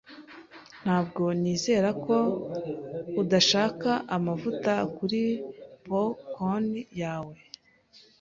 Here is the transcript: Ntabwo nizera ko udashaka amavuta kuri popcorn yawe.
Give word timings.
Ntabwo 0.83 1.23
nizera 1.41 1.89
ko 2.05 2.15
udashaka 3.21 3.89
amavuta 4.15 4.73
kuri 4.95 5.21
popcorn 5.87 6.69
yawe. 7.01 7.35